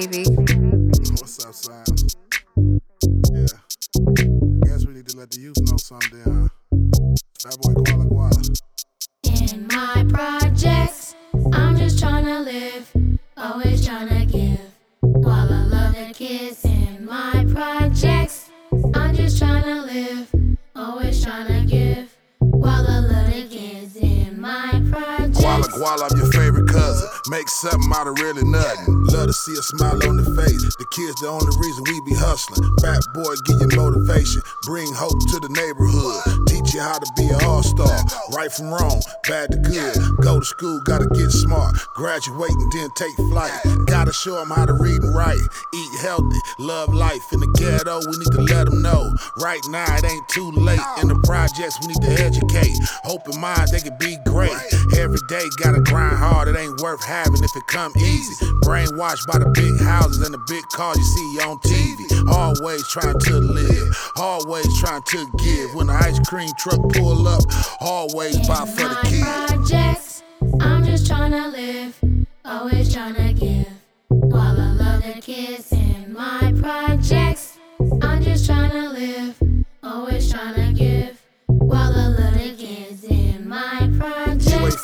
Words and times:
baby. 0.00 0.24
What's 1.20 1.44
up, 1.44 1.54
son? 1.54 1.84
Yeah. 3.30 3.46
Guess 4.64 4.86
we 4.86 4.94
need 4.94 5.06
to 5.08 5.16
let 5.18 5.30
the 5.30 5.40
youth 5.40 5.60
know 5.68 5.76
something, 5.76 6.22
huh? 6.24 6.48
Fatboi 7.42 7.74
Gwalla 7.84 8.06
Gwalla. 8.08 8.42
In 9.24 9.66
my 9.66 10.04
projects, 10.08 11.14
I'm 11.52 11.76
just 11.76 11.98
trying 11.98 12.24
to 12.24 12.40
live, 12.40 12.90
always 13.36 13.84
trying 13.84 14.08
to 14.08 14.24
give. 14.24 14.60
While 15.00 15.52
I 15.52 15.64
love 15.74 15.94
the 15.94 16.14
kids 16.14 16.64
in 16.64 17.04
my 17.04 17.44
projects, 17.52 18.50
I'm 18.94 19.14
just 19.14 19.38
trying 19.38 19.64
to 19.64 19.82
live, 19.82 20.26
always 20.74 21.22
trying 21.22 21.48
to 21.48 21.66
give. 21.66 22.16
While 22.38 22.86
I 22.86 22.98
love 23.00 23.26
the 23.26 23.46
kids 23.46 23.96
in 23.96 24.40
my 24.40 24.70
Gwalla 24.72 24.90
projects. 24.90 25.68
Gwalla, 25.76 26.08
I'm 26.10 26.16
your 26.16 26.32
favorite 26.32 26.40
cousin. 26.42 26.51
Make 27.32 27.48
something 27.48 27.90
out 27.96 28.06
of 28.06 28.20
really 28.20 28.44
nothing. 28.44 29.08
Love 29.08 29.26
to 29.28 29.32
see 29.32 29.52
a 29.56 29.64
smile 29.64 29.96
on 30.04 30.20
the 30.20 30.28
face. 30.36 30.76
The 30.76 30.84
kids, 30.92 31.16
the 31.24 31.32
only 31.32 31.48
reason 31.64 31.80
we 31.88 31.96
be 32.04 32.12
hustling. 32.12 32.60
Fat 32.84 33.00
boy, 33.16 33.32
give 33.48 33.56
you 33.56 33.72
motivation. 33.72 34.44
Bring 34.68 34.92
hope 34.92 35.16
to 35.32 35.40
the 35.40 35.48
neighborhood. 35.48 36.44
Teach 36.44 36.76
you 36.76 36.84
how 36.84 37.00
to 37.00 37.08
be 37.16 37.32
an 37.32 37.40
all 37.48 37.64
star. 37.64 37.88
Right 38.36 38.52
from 38.52 38.68
wrong, 38.68 39.00
bad 39.24 39.48
to 39.48 39.56
good. 39.64 39.96
Go 40.20 40.40
to 40.40 40.44
school, 40.44 40.84
gotta 40.84 41.08
get 41.16 41.32
smart. 41.32 41.72
Graduate 41.96 42.52
and 42.52 42.68
then 42.68 42.92
take 43.00 43.16
flight. 43.32 43.56
Gotta 43.88 44.12
show 44.12 44.36
them 44.36 44.52
how 44.52 44.68
to 44.68 44.76
read 44.76 45.00
and 45.00 45.16
write. 45.16 45.40
Eat 45.72 45.92
healthy, 46.04 46.36
love 46.60 46.92
life. 46.92 47.32
In 47.32 47.40
the 47.40 47.48
ghetto, 47.56 48.04
we 48.12 48.20
need 48.20 48.32
to 48.36 48.44
let 48.44 48.68
them 48.68 48.84
know. 48.84 49.08
Right 49.40 49.64
now, 49.72 49.88
it 49.88 50.04
ain't 50.04 50.28
too 50.28 50.52
late. 50.52 50.84
In 51.00 51.08
the 51.08 51.16
projects, 51.24 51.80
we 51.80 51.96
need 51.96 52.04
to 52.04 52.12
educate. 52.20 52.76
Open 53.08 53.40
minds, 53.40 53.72
they 53.72 53.80
can 53.80 53.96
be 53.96 54.20
great. 54.28 54.52
Every 55.00 55.24
day, 55.32 55.48
gotta 55.56 55.80
grind 55.80 56.20
hard. 56.20 56.52
It 56.52 56.60
ain't 56.60 56.76
worth 56.84 57.00
having 57.00 57.21
if 57.30 57.56
it 57.56 57.66
come 57.66 57.92
easy. 57.96 58.44
Brainwashed 58.64 59.26
by 59.26 59.38
the 59.38 59.50
big 59.54 59.80
houses 59.80 60.24
and 60.24 60.34
the 60.34 60.42
big 60.48 60.64
cars 60.74 60.98
you 60.98 61.04
see 61.04 61.40
on 61.40 61.58
TV. 61.58 62.28
Always 62.28 62.86
trying 62.88 63.18
to 63.18 63.34
live, 63.38 64.12
always 64.16 64.66
trying 64.80 65.02
to 65.02 65.26
give. 65.38 65.74
When 65.74 65.86
the 65.86 65.94
ice 65.94 66.18
cream 66.28 66.50
truck 66.58 66.80
pull 66.92 67.28
up, 67.28 67.44
always 67.80 68.36
buy 68.46 68.66
for 68.66 68.88
the 68.88 69.00
kids. 69.04 69.22
projects, 69.22 70.22
I'm 70.60 70.84
just 70.84 71.06
trying 71.06 71.32
to 71.32 71.48
live, 71.48 71.98
always 72.44 72.92
trying 72.92 73.14
to 73.14 73.32
give. 73.32 73.68
While 74.08 74.60
I 74.60 74.72
love 74.72 75.02
the 75.02 75.20
kids 75.20 75.72
in 75.72 76.12
my 76.12 76.52
projects, 76.60 77.58
I'm 78.02 78.22
just 78.22 78.46
trying 78.46 78.70
to 78.70 78.88
live, 78.90 79.42
always 79.82 80.30
trying 80.30 80.54
to 80.54 80.61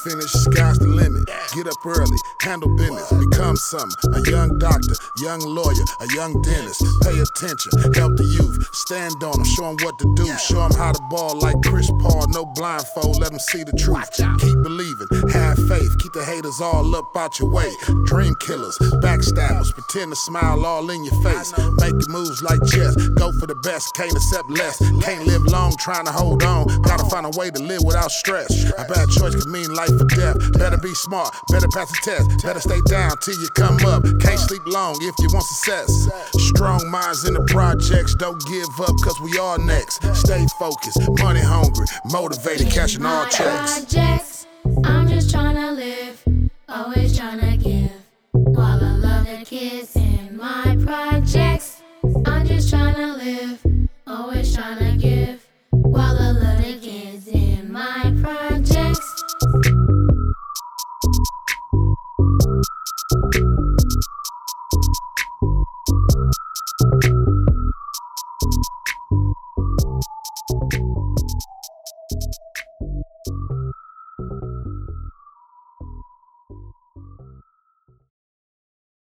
finished, 0.08 0.36
sky's 0.44 0.78
the 0.78 0.88
limit. 0.88 1.28
Get 1.54 1.66
up 1.68 1.84
early, 1.84 2.16
handle 2.40 2.68
business, 2.76 3.12
become 3.12 3.56
something. 3.56 3.96
A 4.14 4.20
young 4.30 4.58
doctor, 4.58 4.94
young 5.20 5.40
lawyer, 5.40 5.84
a 6.00 6.06
young 6.14 6.40
dentist. 6.42 6.82
Pay 7.02 7.18
attention, 7.18 7.72
help 7.92 8.16
the 8.16 8.24
youth. 8.24 8.56
Stand 8.72 9.22
on 9.22 9.32
them, 9.32 9.44
show 9.44 9.68
them 9.68 9.76
what 9.84 9.98
to 9.98 10.06
do. 10.16 10.26
Show 10.38 10.66
them 10.68 10.72
how 10.76 10.92
to 10.92 11.02
ball 11.10 11.38
like 11.38 11.56
Chris 11.64 11.90
Paul. 12.00 12.24
No 12.28 12.44
blindfold, 12.56 13.20
let 13.20 13.30
them 13.30 13.40
see 13.40 13.64
the 13.64 13.76
truth. 13.76 14.08
Keep 14.40 14.62
believing, 14.62 15.08
have 15.32 15.58
faith. 15.68 15.92
Keep 15.98 16.12
the 16.12 16.24
haters 16.24 16.60
all 16.60 16.94
up 16.94 17.16
out 17.16 17.38
your 17.38 17.50
way. 17.50 17.70
Dream 18.06 18.34
killers, 18.40 18.78
backstabbers, 19.04 19.72
pretend 19.72 20.12
to 20.12 20.16
smile 20.16 20.64
all 20.64 20.88
in 20.90 21.04
your 21.04 21.18
face. 21.22 21.52
Make 21.80 21.96
moves 22.08 22.42
like 22.42 22.60
chess, 22.64 22.96
go 23.20 23.32
for 23.32 23.46
the 23.46 23.58
best, 23.66 23.94
can't 23.94 24.12
accept 24.12 24.48
less. 24.50 24.78
Can't 25.02 25.26
live 25.26 25.44
long 25.44 25.76
trying 25.76 26.06
to 26.06 26.12
hold 26.12 26.42
on. 26.42 26.66
Gotta 26.82 27.04
find 27.06 27.17
a 27.34 27.38
way 27.38 27.50
to 27.50 27.62
live 27.62 27.82
without 27.84 28.10
stress. 28.10 28.50
A 28.72 28.84
bad 28.84 29.08
choice 29.10 29.34
could 29.34 29.48
mean 29.48 29.72
life 29.74 29.90
or 29.90 30.04
death. 30.04 30.36
Better 30.52 30.78
be 30.78 30.94
smart, 30.94 31.34
better 31.50 31.68
pass 31.68 31.88
the 31.90 32.00
test. 32.02 32.42
Better 32.44 32.60
stay 32.60 32.80
down 32.86 33.12
till 33.22 33.38
you 33.40 33.48
come 33.50 33.78
up. 33.86 34.02
Can't 34.20 34.40
sleep 34.40 34.62
long 34.66 34.96
if 35.00 35.14
you 35.18 35.28
want 35.32 35.44
success. 35.44 36.08
Strong 36.48 36.90
minds 36.90 37.26
in 37.26 37.34
the 37.34 37.44
projects, 37.44 38.14
don't 38.14 38.40
give 38.46 38.68
up, 38.80 38.94
cause 39.02 39.20
we 39.20 39.38
all 39.38 39.58
next. 39.58 40.02
Stay 40.14 40.46
focused, 40.58 41.00
money 41.20 41.40
hungry, 41.40 41.86
motivated, 42.10 42.70
cashing 42.70 43.04
all 43.04 43.26
checks. 43.26 43.80
projects, 43.80 44.46
I'm 44.84 45.08
just 45.08 45.30
trying 45.30 45.56
to 45.56 45.72
live, 45.72 46.24
always 46.68 47.16
trying 47.16 47.40
to 47.40 47.56
give. 47.56 47.92
While 48.32 48.82
I 48.82 48.96
love 48.96 49.26
the 49.26 49.44
kids 49.44 49.96
in 49.96 50.36
my 50.36 50.76
projects, 50.84 51.82
I'm 52.26 52.46
just 52.46 52.70
trying 52.70 52.94
to 52.94 53.06
live, 53.06 53.60
always 53.64 53.66
trying 53.66 53.66
to 53.66 53.77